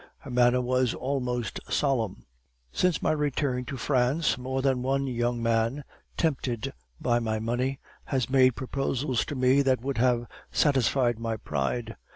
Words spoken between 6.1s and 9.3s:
tempted by my money, has made proposals